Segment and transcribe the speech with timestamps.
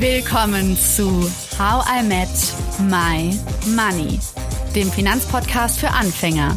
[0.00, 2.30] Willkommen zu How I Met
[2.88, 3.38] My
[3.76, 4.18] Money,
[4.74, 6.56] dem Finanzpodcast für Anfänger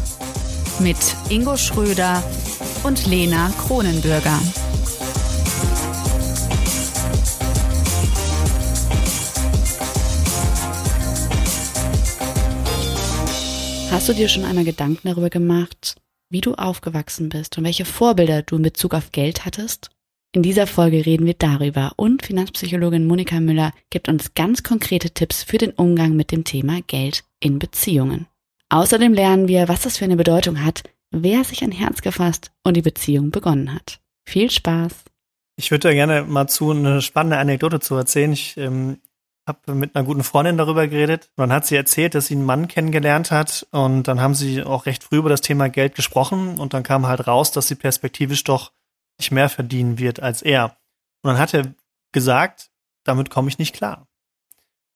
[0.80, 0.96] mit
[1.28, 2.22] Ingo Schröder
[2.84, 4.40] und Lena Kronenbürger.
[13.90, 15.96] Hast du dir schon einmal Gedanken darüber gemacht,
[16.30, 19.90] wie du aufgewachsen bist und welche Vorbilder du in Bezug auf Geld hattest?
[20.34, 25.44] In dieser Folge reden wir darüber und Finanzpsychologin Monika Müller gibt uns ganz konkrete Tipps
[25.44, 28.26] für den Umgang mit dem Thema Geld in Beziehungen.
[28.68, 32.76] Außerdem lernen wir, was das für eine Bedeutung hat, wer sich ein Herz gefasst und
[32.76, 34.00] die Beziehung begonnen hat.
[34.28, 35.04] Viel Spaß!
[35.54, 38.32] Ich würde da gerne mal zu eine spannende Anekdote zu erzählen.
[38.32, 38.98] Ich ähm,
[39.46, 41.30] habe mit einer guten Freundin darüber geredet.
[41.36, 43.68] Dann hat sie erzählt, dass sie einen Mann kennengelernt hat.
[43.70, 46.58] Und dann haben sie auch recht früh über das Thema Geld gesprochen.
[46.58, 48.72] Und dann kam halt raus, dass sie perspektivisch doch
[49.18, 50.76] nicht mehr verdienen wird als er.
[51.22, 51.74] Und dann hat er
[52.12, 52.70] gesagt,
[53.04, 54.06] damit komme ich nicht klar.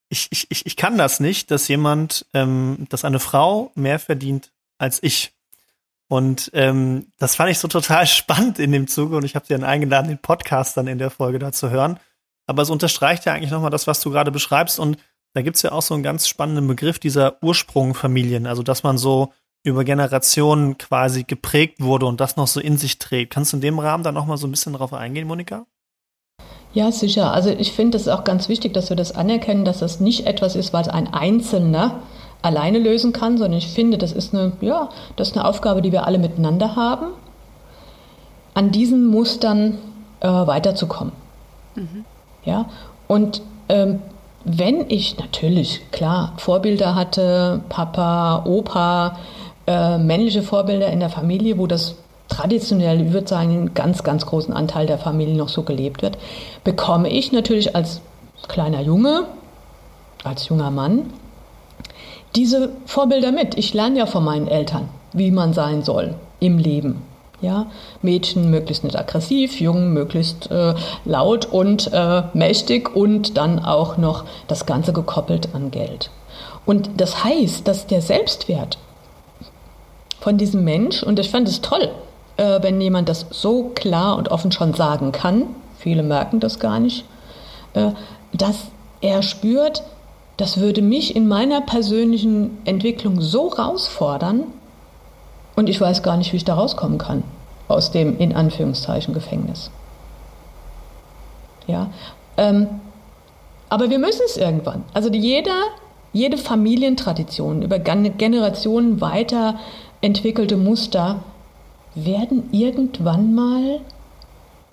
[0.09, 4.53] Ich, ich, ich, ich kann das nicht, dass jemand, ähm, dass eine Frau mehr verdient
[4.79, 5.35] als ich.
[6.09, 9.55] Und ähm, das fand ich so total spannend in dem Zuge und ich habe sie
[9.55, 12.01] dann eingeladen, den Podcast dann in der Folge da zu hören.
[12.47, 14.79] Aber es unterstreicht ja eigentlich nochmal das, was du gerade beschreibst.
[14.79, 14.97] Und
[15.35, 18.47] da gibt's ja auch so einen ganz spannenden Begriff dieser Ursprungfamilien.
[18.47, 22.99] Also, dass man so über Generationen quasi geprägt wurde und das noch so in sich
[22.99, 23.33] trägt.
[23.35, 25.67] Kannst du in dem Rahmen da noch mal so ein bisschen drauf eingehen, Monika?
[26.73, 27.33] Ja, sicher.
[27.33, 30.55] Also ich finde es auch ganz wichtig, dass wir das anerkennen, dass das nicht etwas
[30.55, 32.03] ist, was ein Einzelner
[32.43, 35.93] alleine lösen kann, sondern ich finde, das ist eine, ja, das ist eine Aufgabe, die
[35.93, 37.07] wir alle miteinander haben,
[38.55, 39.79] an diesen Mustern
[40.21, 41.13] äh, weiterzukommen.
[41.75, 42.05] Mhm.
[42.45, 42.67] Ja,
[43.09, 44.01] und ähm,
[44.45, 49.19] wenn ich natürlich, klar, Vorbilder hatte, Papa, Opa,
[49.69, 51.97] äh, männliche Vorbilder in der Familie, wo das
[52.29, 56.17] traditionell, ich würde sagen, einen ganz, ganz großen Anteil der Familie noch so gelebt wird,
[56.65, 58.01] bekomme ich natürlich als
[58.49, 59.25] kleiner Junge,
[60.25, 61.13] als junger Mann,
[62.35, 63.59] diese Vorbilder mit.
[63.59, 67.03] Ich lerne ja von meinen Eltern, wie man sein soll im Leben.
[67.43, 67.67] Ja,
[68.01, 70.75] Mädchen möglichst nicht aggressiv, Jungen möglichst äh,
[71.05, 76.11] laut und äh, mächtig und dann auch noch das Ganze gekoppelt an Geld.
[76.65, 78.79] Und das heißt, dass der Selbstwert
[80.29, 81.03] von diesem Mensch.
[81.03, 81.89] Und ich fand es toll,
[82.37, 85.45] äh, wenn jemand das so klar und offen schon sagen kann.
[85.79, 87.07] Viele merken das gar nicht,
[87.73, 87.93] äh,
[88.35, 88.67] dass
[89.01, 89.83] er spürt,
[90.37, 94.43] das würde mich in meiner persönlichen Entwicklung so herausfordern
[95.57, 97.23] und ich weiß gar nicht, wie ich da rauskommen kann
[97.67, 99.71] aus dem in Anführungszeichen Gefängnis.
[101.67, 101.89] Ja,
[102.37, 102.67] ähm,
[103.71, 104.85] aber wir müssen es irgendwann.
[104.93, 105.63] Also jeder,
[106.13, 109.59] jede Familientradition über Generationen weiter
[110.01, 111.21] entwickelte Muster
[111.95, 113.81] werden irgendwann mal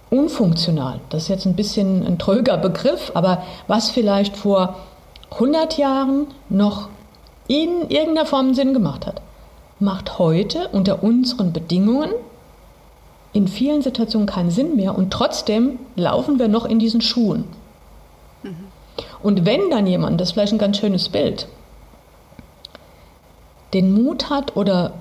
[0.09, 0.99] unfunktional.
[1.09, 4.75] Das ist jetzt ein bisschen ein tröger Begriff, aber was vielleicht vor
[5.31, 6.89] 100 Jahren noch
[7.47, 9.21] in irgendeiner Form Sinn gemacht hat,
[9.79, 12.11] macht heute unter unseren Bedingungen
[13.33, 17.43] in vielen Situationen keinen Sinn mehr und trotzdem laufen wir noch in diesen Schuhen.
[18.43, 18.67] Mhm.
[19.21, 21.47] Und wenn dann jemand, das ist vielleicht ein ganz schönes Bild,
[23.73, 24.93] den Mut hat oder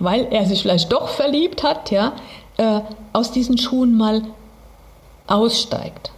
[0.00, 2.12] weil er sich vielleicht doch verliebt hat, ja,
[2.56, 2.80] äh,
[3.12, 4.22] aus diesen Schuhen mal
[5.26, 6.12] aussteigt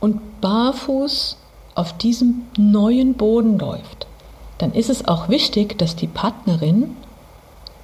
[0.00, 1.36] und barfuß
[1.74, 4.06] auf diesem neuen Boden läuft,
[4.58, 6.96] dann ist es auch wichtig, dass die Partnerin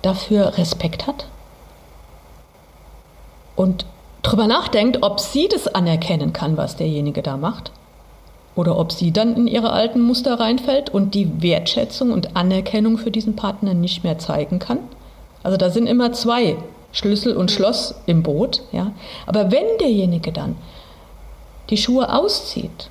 [0.02, 1.26] dafür Respekt hat
[3.56, 3.86] und
[4.22, 7.70] drüber nachdenkt, ob sie das anerkennen kann, was derjenige da macht
[8.56, 13.10] oder ob sie dann in ihre alten Muster reinfällt und die Wertschätzung und Anerkennung für
[13.10, 14.78] diesen Partner nicht mehr zeigen kann.
[15.42, 16.56] Also da sind immer zwei
[16.92, 18.62] Schlüssel und Schloss im Boot.
[18.72, 18.92] Ja.
[19.26, 20.56] Aber wenn derjenige dann
[21.70, 22.90] die Schuhe auszieht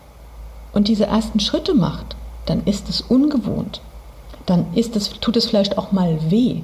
[0.74, 3.80] und diese ersten Schritte macht, dann ist es ungewohnt.
[4.46, 6.62] Dann ist es, tut es vielleicht auch mal weh.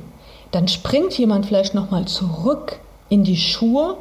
[0.52, 3.96] Dann springt jemand vielleicht noch mal zurück in die Schuhe,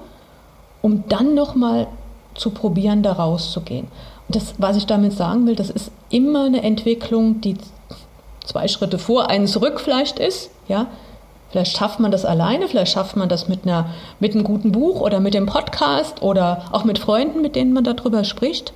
[0.83, 1.87] um dann noch mal
[2.35, 3.87] zu probieren, da rauszugehen
[4.29, 7.57] das, was ich damit sagen will, das ist immer eine Entwicklung, die
[8.45, 10.51] zwei Schritte vor einen zurück vielleicht ist.
[10.69, 10.87] Ja?
[11.51, 13.87] Vielleicht schafft man das alleine, vielleicht schafft man das mit, einer,
[14.21, 17.85] mit einem guten Buch oder mit dem Podcast oder auch mit Freunden, mit denen man
[17.85, 18.75] darüber spricht.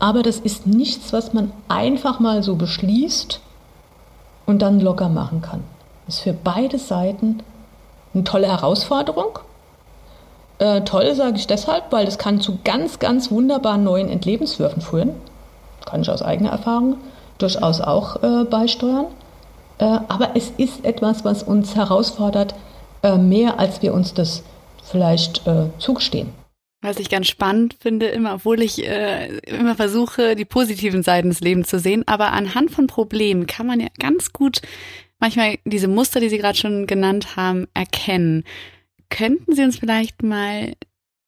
[0.00, 3.40] Aber das ist nichts, was man einfach mal so beschließt
[4.46, 5.62] und dann locker machen kann.
[6.06, 7.38] Das ist für beide Seiten
[8.12, 9.38] eine tolle Herausforderung
[10.62, 15.10] äh, toll sage ich deshalb, weil das kann zu ganz, ganz wunderbaren neuen Entlebenswürfen führen.
[15.84, 16.96] Kann ich aus eigener Erfahrung
[17.38, 19.06] durchaus auch äh, beisteuern.
[19.78, 22.54] Äh, aber es ist etwas, was uns herausfordert,
[23.02, 24.44] äh, mehr als wir uns das
[24.84, 26.28] vielleicht äh, zugestehen.
[26.80, 31.40] Was ich ganz spannend finde, immer, obwohl ich äh, immer versuche, die positiven Seiten des
[31.40, 34.60] Lebens zu sehen, aber anhand von Problemen kann man ja ganz gut
[35.22, 38.44] manchmal diese Muster, die Sie gerade schon genannt haben, erkennen.
[39.12, 40.72] Könnten Sie uns vielleicht mal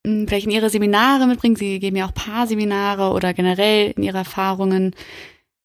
[0.07, 1.57] hm, vielleicht in Ihre Seminare mitbringen?
[1.57, 4.95] Sie geben ja auch Paarseminare oder generell in Ihre Erfahrungen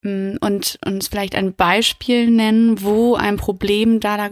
[0.04, 4.32] hm, und uns vielleicht ein Beispiel nennen, wo ein Problem da lag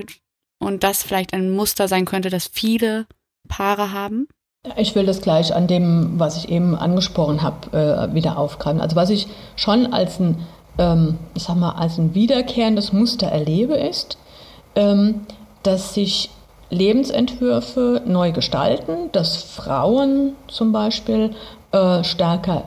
[0.60, 3.06] und das vielleicht ein Muster sein könnte, das viele
[3.48, 4.28] Paare haben?
[4.76, 8.82] Ich will das gleich an dem, was ich eben angesprochen habe, äh, wieder aufgreifen.
[8.82, 10.46] Also was ich schon als ein,
[10.78, 14.18] ähm, ich sag mal, als ein wiederkehrendes Muster erlebe, ist,
[14.76, 15.22] ähm,
[15.64, 16.32] dass sich
[16.70, 21.34] Lebensentwürfe neu gestalten, dass Frauen zum Beispiel
[21.72, 22.64] äh, stärker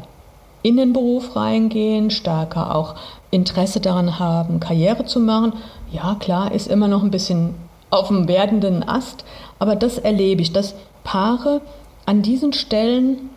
[0.62, 2.94] in den Beruf reingehen, stärker auch
[3.30, 5.54] Interesse daran haben, Karriere zu machen.
[5.90, 7.54] Ja, klar, ist immer noch ein bisschen
[7.90, 9.24] auf dem werdenden Ast,
[9.58, 11.60] aber das erlebe ich, dass Paare
[12.06, 13.30] an diesen Stellen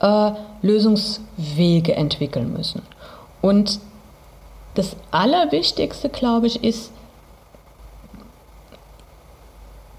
[0.00, 2.82] äh, Lösungswege entwickeln müssen.
[3.40, 3.80] Und
[4.74, 6.90] das Allerwichtigste, glaube ich, ist,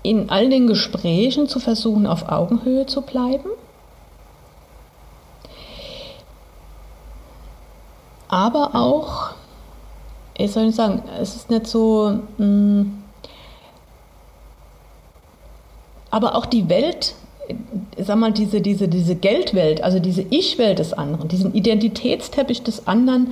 [0.10, 3.50] in all den Gesprächen zu versuchen, auf Augenhöhe zu bleiben.
[8.28, 9.31] Aber auch,
[10.38, 13.04] ich soll nicht sagen, es ist nicht so, mh, mm,
[16.12, 17.16] aber auch die Welt
[17.98, 23.31] sag mal, diese, diese, diese Geldwelt, also diese Ich-Welt des anderen, diesen Identitätsteppich des anderen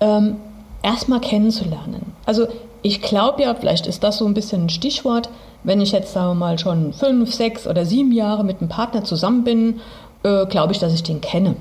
[0.00, 0.36] ähm,
[0.82, 2.14] erstmal kennenzulernen.
[2.26, 2.46] Also
[2.82, 5.28] ich glaube ja, vielleicht ist das so ein bisschen ein Stichwort,
[5.64, 9.04] wenn ich jetzt, sagen wir mal, schon fünf, sechs oder sieben Jahre mit einem Partner
[9.04, 9.80] zusammen bin,
[10.22, 11.56] äh, glaube ich, dass ich den kenne.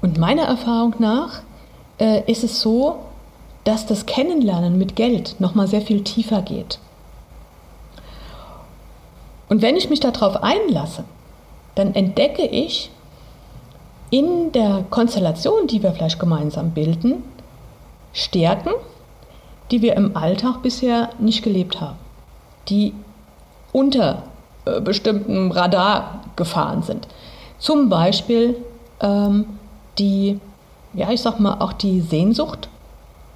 [0.00, 1.42] Und meiner Erfahrung nach
[1.98, 3.00] äh, ist es so,
[3.64, 6.78] dass das Kennenlernen mit Geld nochmal sehr viel tiefer geht.
[9.48, 11.04] Und wenn ich mich darauf einlasse,
[11.74, 12.90] dann entdecke ich
[14.10, 17.22] in der Konstellation, die wir vielleicht gemeinsam bilden,
[18.12, 18.72] Stärken,
[19.70, 21.98] die wir im Alltag bisher nicht gelebt haben,
[22.68, 22.94] die
[23.72, 24.24] unter
[24.64, 27.08] äh, bestimmtem Radar gefahren sind.
[27.58, 28.56] Zum Beispiel
[29.00, 29.46] ähm,
[29.98, 30.40] die,
[30.94, 32.68] ja, ich sag mal, auch die Sehnsucht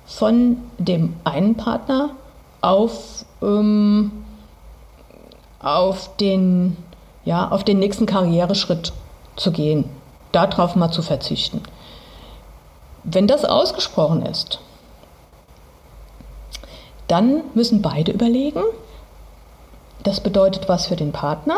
[0.06, 2.10] von dem einen Partner
[2.60, 4.10] auf ähm,
[5.62, 6.76] auf den,
[7.24, 8.92] ja, auf den nächsten Karriereschritt
[9.36, 9.84] zu gehen,
[10.32, 11.62] darauf mal zu verzichten.
[13.04, 14.60] Wenn das ausgesprochen ist,
[17.08, 18.62] dann müssen beide überlegen,
[20.02, 21.56] das bedeutet was für den Partner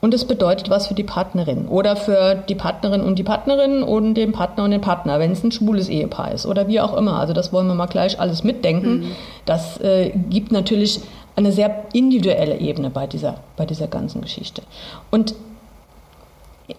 [0.00, 4.14] und es bedeutet was für die Partnerin oder für die Partnerin und die Partnerin und
[4.14, 7.18] den Partner und den Partner, wenn es ein schwules Ehepaar ist oder wie auch immer.
[7.18, 8.98] Also das wollen wir mal gleich alles mitdenken.
[8.98, 9.06] Mhm.
[9.46, 11.00] Das äh, gibt natürlich
[11.34, 14.62] eine sehr individuelle Ebene bei dieser, bei dieser ganzen Geschichte.
[15.10, 15.34] Und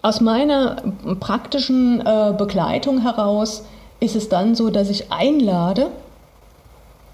[0.02, 0.82] aus meiner
[1.18, 3.64] praktischen äh, Begleitung heraus
[4.00, 5.88] ist es dann so, dass ich einlade,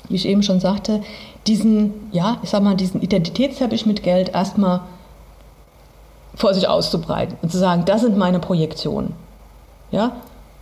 [0.09, 1.03] wie ich eben schon sagte,
[1.46, 4.81] diesen, ja, ich sag mal, diesen Identitätsteppich mit Geld erstmal
[6.35, 9.14] vor sich auszubreiten und zu sagen, das sind meine Projektionen.
[9.91, 10.12] Ja,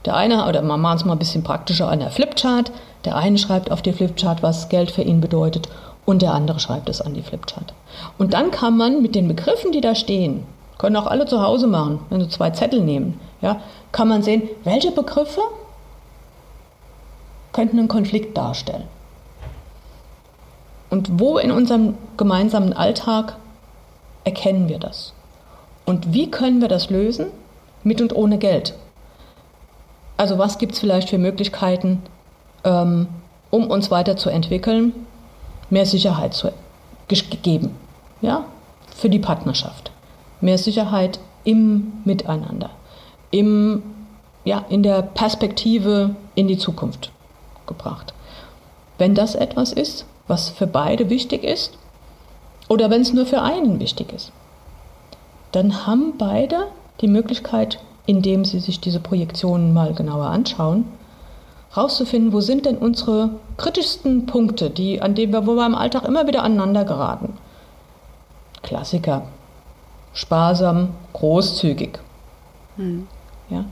[0.05, 2.73] der eine, oder wir machen es mal ein bisschen praktischer an der Flipchart,
[3.05, 5.69] der eine schreibt auf die Flipchart, was Geld für ihn bedeutet
[6.05, 7.73] und der andere schreibt es an die Flipchart.
[8.19, 10.45] Und dann kann man mit den Begriffen, die da stehen,
[10.79, 13.61] können auch alle zu Hause machen, wenn sie zwei Zettel nehmen, ja,
[13.93, 15.41] kann man sehen, welche Begriffe
[17.53, 18.85] könnten einen Konflikt darstellen.
[20.93, 23.37] Und wo in unserem gemeinsamen Alltag
[24.25, 25.15] erkennen wir das?
[25.87, 27.29] Und wie können wir das lösen?
[27.83, 28.75] Mit und ohne Geld.
[30.19, 32.03] Also was gibt es vielleicht für Möglichkeiten,
[32.65, 33.09] ähm,
[33.49, 34.93] um uns weiterzuentwickeln,
[35.71, 36.53] mehr Sicherheit zu
[37.09, 37.75] geben,
[38.21, 38.45] ja,
[38.95, 39.93] für die Partnerschaft.
[40.43, 42.69] Mehr Sicherheit im Miteinander,
[43.31, 43.83] im,
[44.45, 47.13] ja, in der Perspektive in die Zukunft
[47.67, 48.13] gebracht.
[48.99, 51.77] Wenn das etwas ist, was für beide wichtig ist,
[52.69, 54.33] oder wenn es nur für einen wichtig ist,
[55.53, 56.69] dann haben beide
[57.03, 60.87] die Möglichkeit, indem sie sich diese Projektionen mal genauer anschauen,
[61.77, 66.05] rauszufinden, wo sind denn unsere kritischsten Punkte, die, an denen wir, wo wir im Alltag
[66.05, 67.35] immer wieder aneinander geraten.
[68.63, 69.25] Klassiker.
[70.15, 71.99] Sparsam, großzügig.
[72.79, 73.07] Mhm.
[73.51, 73.67] Ja?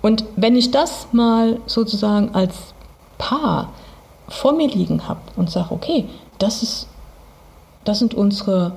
[0.00, 2.54] Und wenn ich das mal sozusagen als
[3.18, 3.72] Paar
[4.28, 6.06] vor mir liegen habe und sage, okay,
[6.38, 6.88] das ist,
[7.84, 8.72] das sind unsere,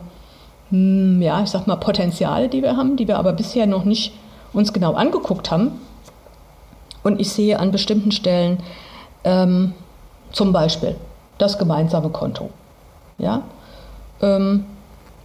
[0.69, 4.13] hm, ja, ich sag mal, Potenziale, die wir haben, die wir aber bisher noch nicht
[4.53, 5.79] uns genau angeguckt haben,
[7.03, 8.59] und ich sehe an bestimmten Stellen
[9.23, 9.73] ähm,
[10.31, 10.95] zum Beispiel
[11.37, 12.49] das gemeinsame Konto.
[13.17, 13.43] Ja?
[14.21, 14.65] Ähm,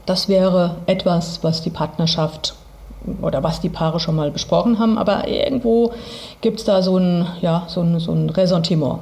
[0.07, 2.55] das wäre etwas, was die Partnerschaft
[3.23, 5.93] oder was die Paare schon mal besprochen haben, aber irgendwo
[6.41, 9.01] gibt es da so ein, ja, so ein, so ein Ressentiment.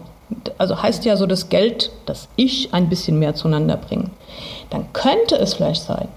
[0.59, 4.11] Also heißt ja so das Geld, das Ich ein bisschen mehr zueinander bringen.
[4.71, 6.09] Dann könnte es vielleicht sein,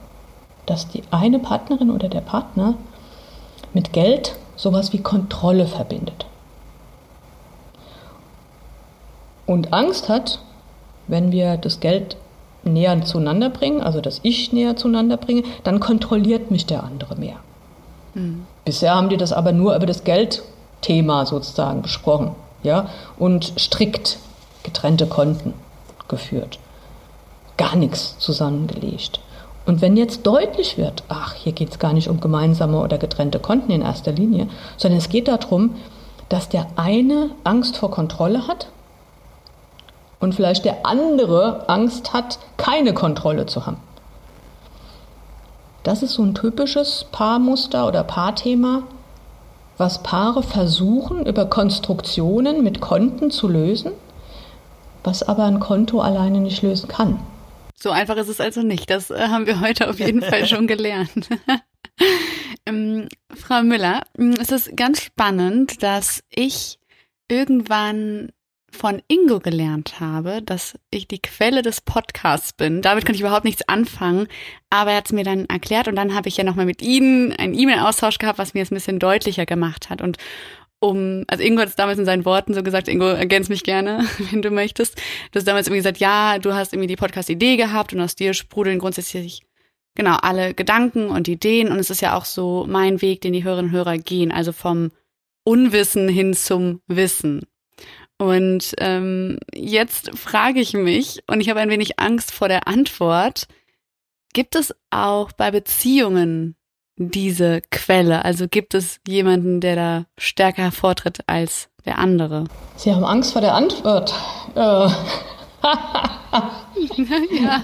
[0.65, 2.75] dass die eine Partnerin oder der Partner
[3.73, 6.25] mit Geld sowas wie Kontrolle verbindet.
[9.45, 10.39] Und Angst hat,
[11.07, 12.17] wenn wir das Geld
[12.63, 17.37] näher zueinander bringen, also das Ich näher zueinander bringe, dann kontrolliert mich der andere mehr.
[18.13, 18.45] Mhm.
[18.65, 24.17] Bisher haben die das aber nur über das Geldthema sozusagen besprochen ja, und strikt
[24.63, 25.53] getrennte Konten
[26.07, 26.59] geführt.
[27.57, 29.19] Gar nichts zusammengelegt.
[29.65, 33.39] Und wenn jetzt deutlich wird, ach, hier geht es gar nicht um gemeinsame oder getrennte
[33.39, 34.47] Konten in erster Linie,
[34.77, 35.75] sondern es geht darum,
[36.29, 38.67] dass der eine Angst vor Kontrolle hat
[40.19, 43.77] und vielleicht der andere Angst hat, keine Kontrolle zu haben.
[45.83, 48.83] Das ist so ein typisches Paarmuster oder Paarthema,
[49.77, 53.91] was Paare versuchen über Konstruktionen mit Konten zu lösen,
[55.03, 57.19] was aber ein Konto alleine nicht lösen kann.
[57.75, 58.89] So einfach ist es also nicht.
[58.89, 61.29] Das äh, haben wir heute auf jeden Fall schon gelernt.
[62.65, 64.01] ähm, Frau Müller,
[64.39, 66.79] es ist ganz spannend, dass ich
[67.29, 68.29] irgendwann
[68.77, 72.81] von Ingo gelernt habe, dass ich die Quelle des Podcasts bin.
[72.81, 74.27] Damit konnte ich überhaupt nichts anfangen,
[74.69, 77.33] aber er hat es mir dann erklärt und dann habe ich ja nochmal mit Ihnen
[77.33, 80.01] einen E-Mail-Austausch gehabt, was mir es ein bisschen deutlicher gemacht hat.
[80.01, 80.17] Und
[80.79, 84.05] um, also Ingo hat es damals in seinen Worten so gesagt, Ingo, ergänz mich gerne,
[84.31, 84.95] wenn du möchtest.
[85.31, 88.33] Du hast damals irgendwie gesagt, ja, du hast irgendwie die Podcast-Idee gehabt und aus dir
[88.33, 89.41] sprudeln grundsätzlich
[89.95, 93.43] genau alle Gedanken und Ideen und es ist ja auch so mein Weg, den die
[93.43, 94.91] Hörerinnen und Hörer gehen, also vom
[95.43, 97.41] Unwissen hin zum Wissen.
[98.17, 103.47] Und ähm, jetzt frage ich mich, und ich habe ein wenig Angst vor der Antwort,
[104.33, 106.55] gibt es auch bei Beziehungen
[106.97, 108.25] diese Quelle?
[108.25, 112.45] Also gibt es jemanden, der da stärker hervortritt als der andere?
[112.75, 114.13] Sie haben Angst vor der Antwort.
[114.55, 114.59] Äh.
[117.39, 117.61] ja.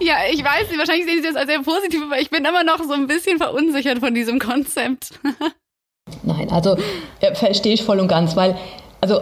[0.00, 2.64] ja, ich weiß nicht, wahrscheinlich sehen Sie das als sehr positiv, aber ich bin immer
[2.64, 5.18] noch so ein bisschen verunsichert von diesem Konzept.
[6.22, 6.76] Nein, also
[7.20, 8.58] äh, verstehe ich voll und ganz, weil,
[9.00, 9.20] also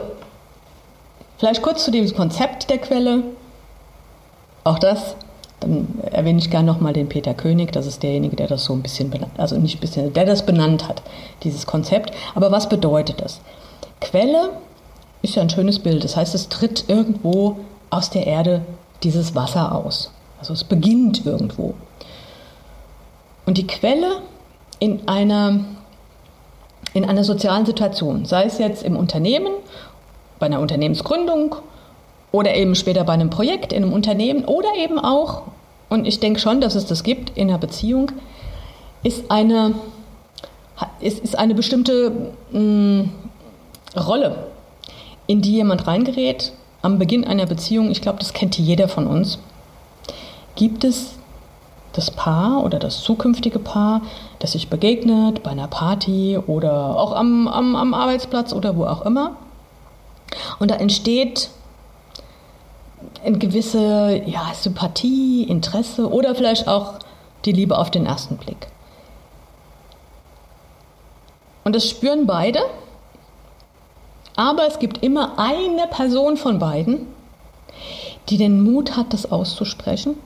[1.39, 3.23] Vielleicht kurz zu dem Konzept der Quelle.
[4.65, 5.15] Auch das,
[5.61, 8.83] dann erwähne ich gerne nochmal den Peter König, das ist derjenige, der das so ein
[8.83, 11.03] bisschen, also nicht ein bisschen, der das benannt hat,
[11.43, 12.13] dieses Konzept.
[12.35, 13.41] Aber was bedeutet das?
[14.01, 14.51] Quelle
[15.23, 16.05] ist ja ein schönes Bild.
[16.05, 17.59] Das heißt, es tritt irgendwo
[17.91, 18.63] aus der Erde
[19.03, 20.11] dieses Wasser aus.
[20.39, 21.75] Also es beginnt irgendwo.
[23.47, 24.23] Und die Quelle
[24.79, 25.61] in einer,
[26.95, 29.53] in einer sozialen Situation, sei es jetzt im Unternehmen
[30.39, 31.57] bei einer Unternehmensgründung
[32.33, 35.43] oder eben später bei einem Projekt in einem Unternehmen oder eben auch,
[35.89, 38.13] und ich denke schon, dass es das gibt in einer Beziehung,
[39.03, 39.75] ist eine,
[41.01, 42.13] ist, ist eine bestimmte
[42.53, 43.11] mh, mm,
[43.97, 44.49] Rolle,
[45.27, 46.53] in die jemand reingerät
[46.83, 47.91] am Beginn einer Beziehung.
[47.91, 49.39] Ich glaube, das kennt jeder von uns.
[50.57, 51.15] Gibt es
[51.93, 54.03] das Paar oder das zukünftige Paar,
[54.39, 59.03] das sich begegnet bei einer Party oder auch am, am, am Arbeitsplatz oder wo auch
[59.03, 59.37] immer?
[60.59, 61.51] Und da entsteht
[63.25, 66.95] eine gewisse ja, Sympathie, Interesse oder vielleicht auch
[67.45, 68.69] die Liebe auf den ersten Blick.
[71.65, 72.61] Und das spüren beide,
[74.37, 77.07] aber es gibt immer eine Person von beiden,
[78.29, 80.17] die den Mut hat, das auszusprechen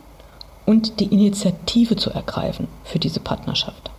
[0.67, 3.91] und die Initiative zu ergreifen für diese Partnerschaft.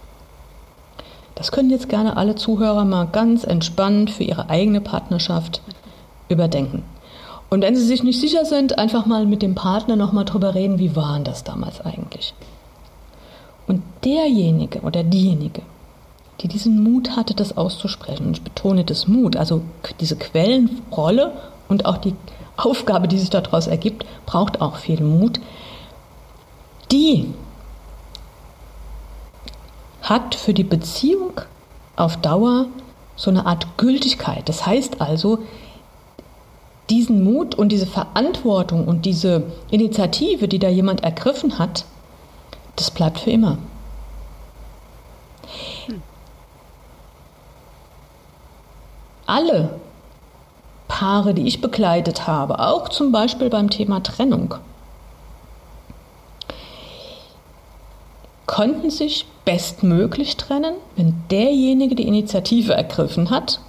[1.35, 5.61] Das können jetzt gerne alle Zuhörer mal ganz entspannt für ihre eigene Partnerschaft
[6.29, 6.83] überdenken.
[7.49, 10.79] Und wenn Sie sich nicht sicher sind, einfach mal mit dem Partner nochmal drüber reden,
[10.79, 12.33] wie war das damals eigentlich?
[13.67, 15.61] Und derjenige oder diejenige,
[16.41, 19.61] die diesen Mut hatte, das auszusprechen, und ich betone das Mut, also
[19.99, 21.31] diese Quellenrolle
[21.69, 22.15] und auch die
[22.57, 25.39] Aufgabe, die sich daraus ergibt, braucht auch viel Mut,
[26.91, 27.33] die
[30.01, 31.41] hat für die Beziehung
[31.95, 32.65] auf Dauer
[33.15, 34.49] so eine Art Gültigkeit.
[34.49, 35.39] Das heißt also,
[36.93, 41.85] diesen Mut und diese Verantwortung und diese Initiative, die da jemand ergriffen hat,
[42.75, 43.57] das bleibt für immer.
[49.25, 49.79] Alle
[50.87, 54.53] Paare, die ich begleitet habe, auch zum Beispiel beim Thema Trennung,
[58.45, 63.59] konnten sich bestmöglich trennen, wenn derjenige die Initiative ergriffen hat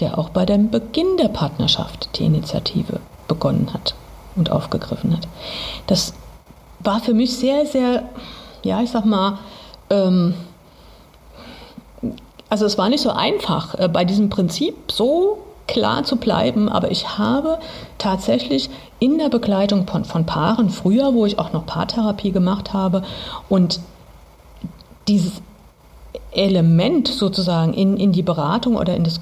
[0.00, 3.94] der auch bei dem Beginn der Partnerschaft die Initiative begonnen hat
[4.36, 5.26] und aufgegriffen hat.
[5.86, 6.14] Das
[6.80, 8.04] war für mich sehr, sehr,
[8.62, 9.38] ja, ich sag mal,
[9.90, 10.34] ähm,
[12.48, 16.90] also es war nicht so einfach, äh, bei diesem Prinzip so klar zu bleiben, aber
[16.90, 17.58] ich habe
[17.98, 23.02] tatsächlich in der Begleitung von, von Paaren, früher, wo ich auch noch Paartherapie gemacht habe,
[23.48, 23.80] und
[25.06, 25.42] dieses
[26.32, 29.20] Element sozusagen in, in die Beratung oder in das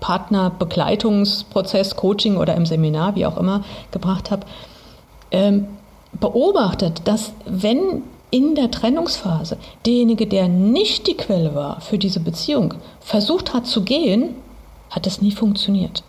[0.00, 4.46] Partnerbegleitungsprozess, Coaching oder im Seminar, wie auch immer, gebracht habe,
[5.30, 5.66] ähm,
[6.12, 12.74] beobachtet, dass wenn in der Trennungsphase derjenige, der nicht die Quelle war für diese Beziehung,
[13.00, 14.34] versucht hat zu gehen,
[14.90, 16.02] hat das nie funktioniert.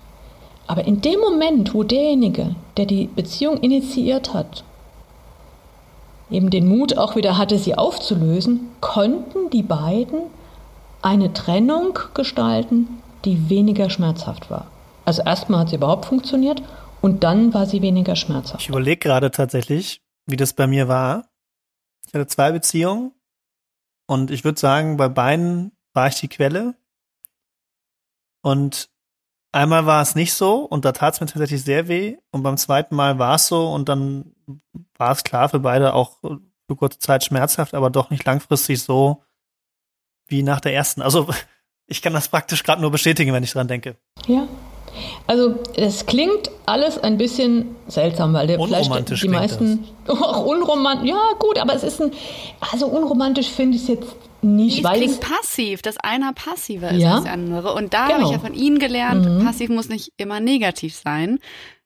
[0.68, 4.64] Aber in dem Moment, wo derjenige, der die Beziehung initiiert hat,
[6.30, 10.20] eben den Mut auch wieder hatte, sie aufzulösen, konnten die beiden
[11.02, 14.68] eine Trennung gestalten, die weniger schmerzhaft war.
[15.06, 16.62] Also erstmal hat sie überhaupt funktioniert
[17.02, 18.62] und dann war sie weniger schmerzhaft.
[18.62, 21.30] Ich überlege gerade tatsächlich, wie das bei mir war.
[22.08, 23.14] Ich hatte zwei Beziehungen
[24.08, 26.76] und ich würde sagen, bei beiden war ich die Quelle.
[28.42, 28.90] Und
[29.52, 32.18] einmal war es nicht so und da tat es mir tatsächlich sehr weh.
[32.32, 34.36] Und beim zweiten Mal war es so und dann
[34.98, 39.24] war es klar für beide auch für kurze Zeit schmerzhaft, aber doch nicht langfristig so
[40.28, 41.02] wie nach der ersten.
[41.02, 41.28] Also
[41.90, 43.96] ich kann das praktisch gerade nur bestätigen, wenn ich dran denke.
[44.28, 44.48] Ja.
[45.28, 51.10] Also es klingt alles ein bisschen seltsam, weil der vielleicht die meisten auch unromantisch.
[51.10, 52.12] Ja gut, aber es ist ein
[52.72, 56.92] also unromantisch finde ich es jetzt nicht, es weil klingt es passiv, dass einer passiver
[56.92, 57.16] ist Ja.
[57.16, 57.74] als der andere.
[57.76, 58.26] Und da habe Genau.
[58.28, 59.46] ich ja von Ihnen gelernt, Mhm.
[59.46, 61.40] passiv muss nicht immer negativ sein.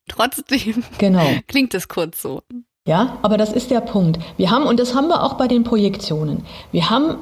[0.07, 1.25] Trotzdem genau.
[1.47, 2.41] klingt es kurz so.
[2.87, 4.19] Ja, aber das ist der Punkt.
[4.37, 7.17] Wir haben, und das haben wir auch bei den Projektionen, wir haben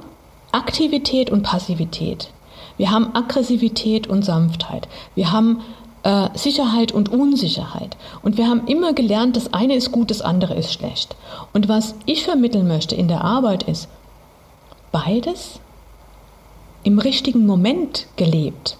[0.52, 2.30] Aktivität und Passivität.
[2.78, 4.88] Wir haben Aggressivität und Sanftheit.
[5.16, 5.62] Wir haben
[6.04, 7.98] äh, Sicherheit und Unsicherheit.
[8.24, 11.16] Und wir haben immer gelernt, das eine ist gut, das andere ist schlecht.
[11.54, 13.88] Und was ich vermitteln möchte in der Arbeit ist,
[14.92, 15.60] beides
[16.84, 18.78] im richtigen Moment gelebt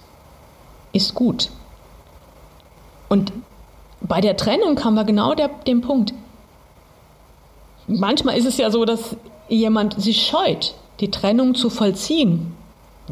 [0.92, 1.50] ist gut.
[3.08, 3.32] Und
[4.00, 6.12] bei der Trennung kam wir genau der, dem Punkt.
[7.86, 9.16] Manchmal ist es ja so, dass
[9.48, 12.54] jemand sich scheut, die Trennung zu vollziehen,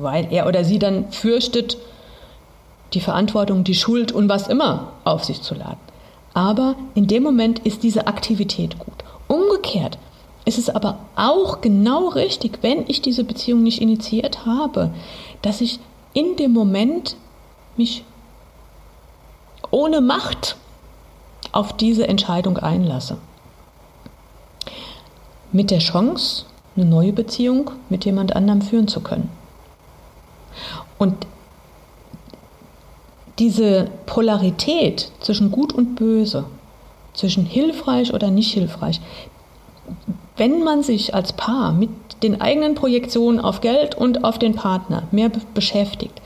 [0.01, 1.77] weil er oder sie dann fürchtet,
[2.93, 5.79] die Verantwortung, die Schuld und was immer auf sich zu laden.
[6.35, 9.05] Aber in dem Moment ist diese Aktivität gut.
[9.29, 9.99] Umgekehrt
[10.45, 14.91] ist es aber auch genau richtig, wenn ich diese Beziehung nicht initiiert habe,
[15.43, 15.79] dass ich
[16.13, 17.17] in dem Moment
[17.77, 18.05] mich
[19.71, 20.57] ohne Macht
[21.53, 23.19] auf diese Entscheidung einlasse.
[25.53, 26.45] Mit der Chance,
[26.77, 29.29] eine neue Beziehung mit jemand anderem führen zu können.
[30.99, 31.27] Und
[33.39, 36.45] diese Polarität zwischen Gut und Böse,
[37.15, 39.01] zwischen hilfreich oder nicht hilfreich,
[40.37, 41.91] wenn man sich als Paar mit
[42.23, 46.21] den eigenen Projektionen auf Geld und auf den Partner mehr be- beschäftigt,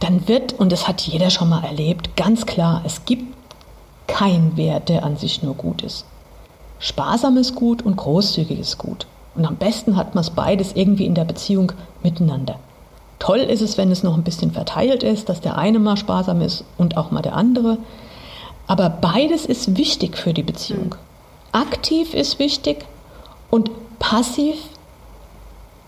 [0.00, 3.34] dann wird, und das hat jeder schon mal erlebt, ganz klar, es gibt
[4.06, 6.04] keinen Wert, der an sich nur gut ist.
[6.78, 9.06] Sparsam ist gut und großzügig ist gut.
[9.34, 12.58] Und am besten hat man es beides irgendwie in der Beziehung miteinander.
[13.20, 16.40] Toll ist es, wenn es noch ein bisschen verteilt ist, dass der eine mal sparsam
[16.40, 17.78] ist und auch mal der andere.
[18.66, 20.96] Aber beides ist wichtig für die Beziehung.
[21.52, 22.84] Aktiv ist wichtig
[23.50, 24.56] und passiv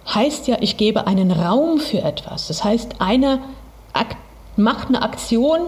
[0.06, 2.48] heißt ja, ich gebe einen Raum für etwas.
[2.48, 3.38] Das heißt, einer
[4.56, 5.60] macht eine Aktion,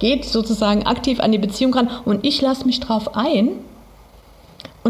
[0.00, 3.50] geht sozusagen aktiv an die Beziehung ran und ich lasse mich drauf ein.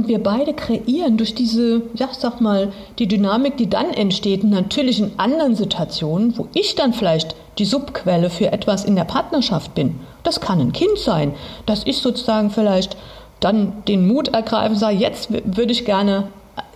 [0.01, 4.99] Und wir beide kreieren durch diese, ja, sag mal, die Dynamik, die dann entsteht, natürlich
[4.99, 10.01] in anderen Situationen, wo ich dann vielleicht die Subquelle für etwas in der Partnerschaft bin.
[10.23, 11.35] Das kann ein Kind sein,
[11.67, 12.97] dass ich sozusagen vielleicht
[13.41, 16.29] dann den Mut ergreife und sage, jetzt würde ich gerne,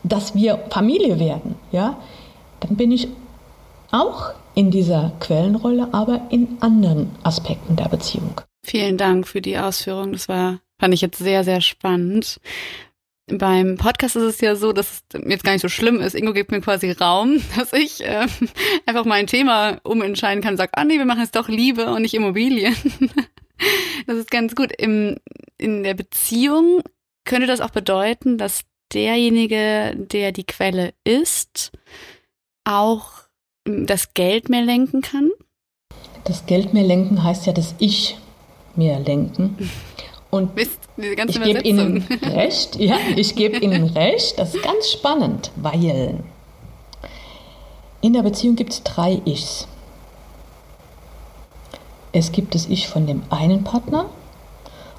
[0.02, 1.54] dass wir Familie werden.
[1.72, 1.96] Ja?
[2.60, 3.08] Dann bin ich
[3.90, 8.42] auch in dieser Quellenrolle, aber in anderen Aspekten der Beziehung.
[8.62, 10.12] Vielen Dank für die Ausführung.
[10.12, 12.38] Das war, fand ich jetzt sehr, sehr spannend.
[13.26, 16.14] Beim Podcast ist es ja so, dass es jetzt gar nicht so schlimm ist.
[16.14, 18.26] Ingo gibt mir quasi Raum, dass ich äh,
[18.86, 22.02] einfach mein Thema umentscheiden kann und sage, ah nee, wir machen jetzt doch Liebe und
[22.02, 22.76] nicht Immobilien.
[24.06, 24.72] das ist ganz gut.
[24.76, 25.16] Im,
[25.56, 26.82] in der Beziehung
[27.24, 31.72] könnte das auch bedeuten, dass derjenige, der die Quelle ist,
[32.64, 33.10] auch
[33.66, 35.30] ähm, das Geld mehr lenken kann.
[36.24, 38.18] Das Geld mehr lenken heißt ja das Ich
[38.76, 39.56] mehr lenken.
[40.34, 41.60] Und Mist, diese ganze ich gebe.
[41.60, 44.36] Ihnen recht, ja, ich gebe Ihnen recht.
[44.36, 46.24] Das ist ganz spannend, weil
[48.00, 49.68] in der Beziehung gibt es drei Ichs.
[52.10, 54.06] Es gibt das Ich von dem einen Partner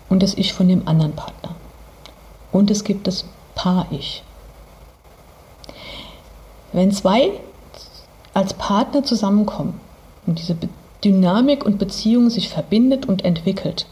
[0.07, 1.55] und das Ich von dem anderen Partner.
[2.53, 4.23] Und es gibt das Paar-Ich.
[6.71, 7.31] Wenn zwei
[8.33, 9.81] als Partner zusammenkommen
[10.25, 10.55] und diese
[11.03, 13.85] Dynamik und Beziehung sich verbindet und entwickelt,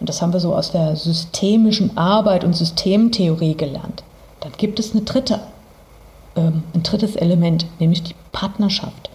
[0.00, 4.04] und das haben wir so aus der systemischen Arbeit und Systemtheorie gelernt,
[4.40, 5.40] dann gibt es eine dritte,
[6.36, 9.10] ähm, ein drittes Element, nämlich die Partnerschaft.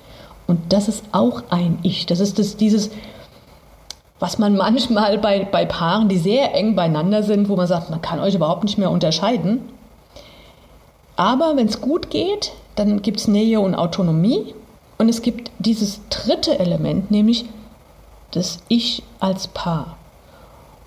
[0.48, 2.06] Und das ist auch ein Ich.
[2.06, 2.92] Das ist das, dieses,
[4.20, 8.02] was man manchmal bei, bei Paaren, die sehr eng beieinander sind, wo man sagt, man
[8.02, 9.62] kann euch überhaupt nicht mehr unterscheiden.
[11.16, 14.54] Aber wenn es gut geht, dann gibt es Nähe und Autonomie.
[14.98, 17.46] Und es gibt dieses dritte Element, nämlich
[18.32, 19.96] das Ich als Paar.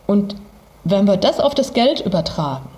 [0.07, 0.37] Und
[0.85, 2.69] wenn wir das auf das Geld übertragen,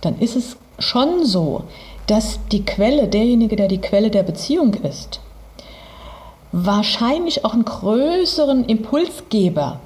[0.00, 1.64] dann ist es schon so,
[2.06, 5.20] dass die Quelle, derjenige, der die Quelle der Beziehung ist,
[6.52, 9.80] wahrscheinlich auch einen größeren Impulsgeber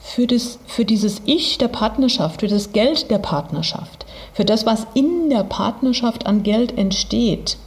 [0.00, 4.86] für, das, für dieses Ich der Partnerschaft, für das Geld der Partnerschaft, für das, was
[4.94, 7.58] in der Partnerschaft an Geld entsteht,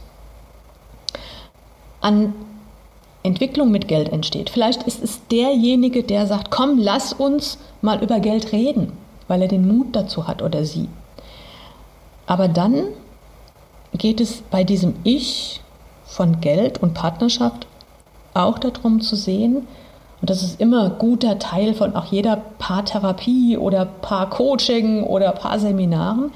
[2.00, 2.34] an
[3.22, 4.50] Entwicklung mit Geld entsteht.
[4.50, 8.92] Vielleicht ist es derjenige, der sagt, komm, lass uns mal über Geld reden,
[9.28, 10.88] weil er den Mut dazu hat oder sie.
[12.26, 12.84] Aber dann
[13.92, 15.60] geht es bei diesem Ich
[16.04, 17.66] von Geld und Partnerschaft
[18.34, 19.66] auch darum zu sehen,
[20.22, 26.30] und das ist immer guter Teil von auch jeder Paartherapie oder Paarcoaching oder Paarseminaren.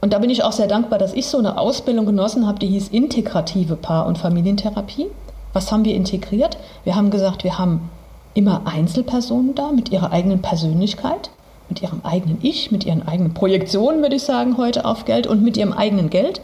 [0.00, 2.68] Und da bin ich auch sehr dankbar, dass ich so eine Ausbildung genossen habe, die
[2.68, 5.06] hieß integrative Paar- und Familientherapie.
[5.52, 6.58] Was haben wir integriert?
[6.84, 7.90] Wir haben gesagt, wir haben
[8.34, 11.30] immer Einzelpersonen da mit ihrer eigenen Persönlichkeit,
[11.68, 15.42] mit ihrem eigenen Ich, mit ihren eigenen Projektionen, würde ich sagen, heute auf Geld und
[15.42, 16.40] mit ihrem eigenen Geld.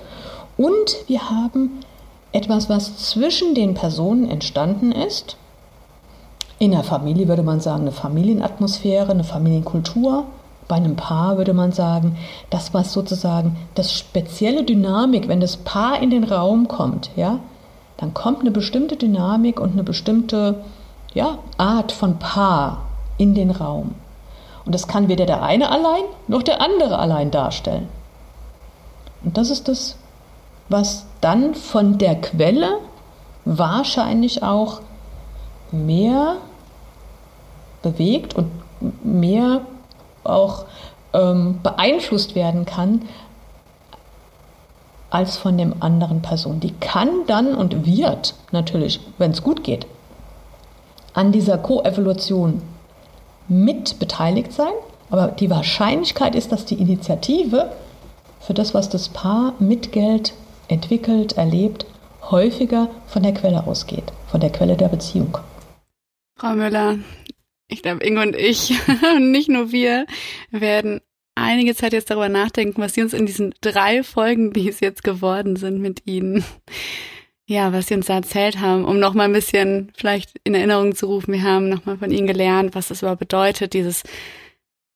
[0.57, 1.81] Und wir haben
[2.33, 5.37] etwas, was zwischen den Personen entstanden ist,
[6.59, 10.25] in der Familie würde man sagen, eine Familienatmosphäre, eine Familienkultur.
[10.67, 12.17] Bei einem Paar würde man sagen,
[12.51, 17.41] das, was sozusagen das spezielle Dynamik, wenn das Paar in den Raum kommt, ja,
[17.97, 20.65] dann kommt eine bestimmte Dynamik und eine bestimmte
[21.13, 22.87] ja, Art von Paar
[23.19, 23.95] in den Raum.
[24.65, 27.89] Und das kann weder der eine allein noch der andere allein darstellen.
[29.23, 29.97] Und das ist das,
[30.69, 32.79] was dann von der Quelle
[33.45, 34.81] wahrscheinlich auch
[35.71, 36.37] mehr
[37.83, 38.51] bewegt und
[39.05, 39.61] mehr
[40.25, 40.65] auch
[41.13, 43.03] ähm, beeinflusst werden kann
[45.11, 46.59] als von dem anderen Person.
[46.59, 49.87] Die kann dann und wird natürlich, wenn es gut geht,
[51.13, 52.63] an dieser Koevolution
[53.47, 54.73] mit beteiligt sein.
[55.11, 57.71] Aber die Wahrscheinlichkeit ist, dass die Initiative
[58.41, 60.35] für das, was das Paar mit Geld
[60.69, 61.87] entwickelt, erlebt,
[62.31, 65.39] häufiger von der Quelle ausgeht, von der Quelle der Beziehung.
[66.37, 66.97] Frau Müller,
[67.75, 68.73] ich glaube, Inge und ich,
[69.17, 70.07] und nicht nur wir,
[70.51, 71.01] werden
[71.35, 75.05] einige Zeit jetzt darüber nachdenken, was Sie uns in diesen drei Folgen, die es jetzt
[75.05, 76.45] geworden sind mit Ihnen,
[77.47, 81.07] ja, was Sie uns da erzählt haben, um nochmal ein bisschen vielleicht in Erinnerung zu
[81.07, 81.33] rufen.
[81.33, 84.03] Wir haben nochmal von Ihnen gelernt, was das überhaupt bedeutet, dieses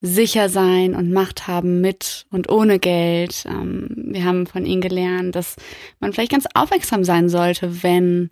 [0.01, 3.45] Sichersein und Macht haben mit und ohne Geld.
[3.47, 5.57] Ähm, wir haben von Ihnen gelernt, dass
[5.99, 8.31] man vielleicht ganz aufmerksam sein sollte, wenn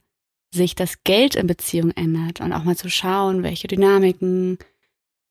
[0.56, 4.58] sich das Geld in Beziehung ändert und auch mal zu schauen, welche Dynamiken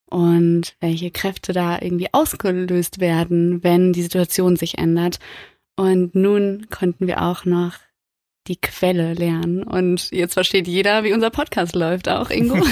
[0.06, 5.20] und welche Kräfte da irgendwie ausgelöst werden, wenn die Situation sich ändert.
[5.76, 7.74] Und nun konnten wir auch noch
[8.48, 9.64] die Quelle lernen.
[9.64, 12.64] Und jetzt versteht jeder, wie unser Podcast läuft, auch Ingo.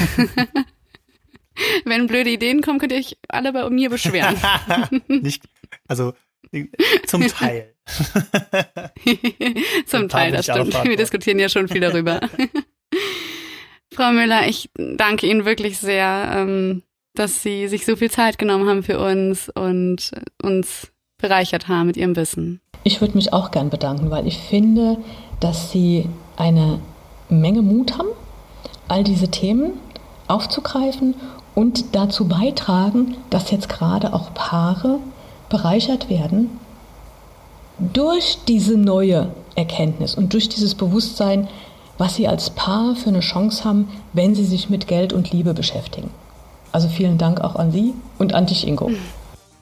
[1.85, 4.35] Wenn blöde Ideen kommen, könnt ihr euch alle bei mir beschweren.
[5.07, 5.43] Nicht,
[5.87, 6.13] also
[7.05, 7.72] zum Teil.
[9.86, 10.84] Zum Teil, das stimmt.
[10.84, 12.22] Wir diskutieren ja schon viel darüber.
[13.93, 18.67] Frau Müller, ich danke Ihnen wirklich sehr, ähm, dass Sie sich so viel Zeit genommen
[18.67, 20.91] haben für uns und uns
[21.22, 22.60] bereichert haben mit Ihrem Wissen.
[22.84, 24.98] Ich würde mich auch gern bedanken, weil ich finde,
[25.39, 26.80] dass Sie eine
[27.30, 28.10] Menge Mut haben,
[28.88, 29.74] all diese Themen
[30.28, 31.15] aufzugreifen
[31.56, 35.00] und dazu beitragen, dass jetzt gerade auch Paare
[35.50, 36.60] bereichert werden
[37.91, 41.48] durch diese neue Erkenntnis und durch dieses Bewusstsein,
[41.98, 45.54] was sie als Paar für eine Chance haben, wenn sie sich mit Geld und Liebe
[45.54, 46.10] beschäftigen.
[46.72, 48.91] Also vielen Dank auch an Sie und an dich, Ingo.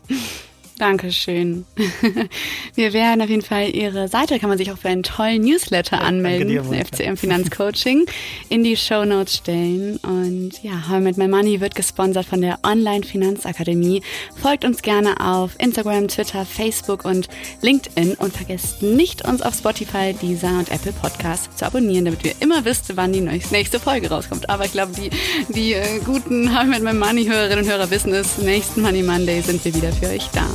[0.81, 1.65] Dankeschön.
[2.73, 5.97] Wir werden auf jeden Fall Ihre Seite, kann man sich auch für einen tollen Newsletter
[5.97, 8.07] ja, anmelden, dir, FCM Finanzcoaching,
[8.49, 9.97] in die Show Notes stellen.
[9.97, 14.01] Und ja, How mit My Money wird gesponsert von der Online Finanzakademie.
[14.41, 17.29] Folgt uns gerne auf Instagram, Twitter, Facebook und
[17.61, 22.33] LinkedIn und vergesst nicht, uns auf Spotify, Deezer und Apple Podcasts zu abonnieren, damit wir
[22.39, 24.49] immer wisst, wann die nächste Folge rauskommt.
[24.49, 25.11] Aber ich glaube, die,
[25.53, 29.41] die äh, guten How mit My Money Hörerinnen und Hörer wissen es, nächsten Money Monday
[29.41, 30.47] sind wir wieder für euch da.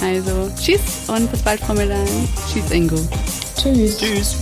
[0.00, 2.04] Also tschüss und bis bald, Frau Müller.
[2.52, 2.96] Tschüss, Ingo.
[3.56, 3.98] Tschüss.
[3.98, 4.36] Tschüss.